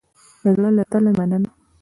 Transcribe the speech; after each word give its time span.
د 0.41 0.43
زړه 0.55 0.69
له 0.77 0.83
تله 0.91 1.11
مننه 1.17 1.49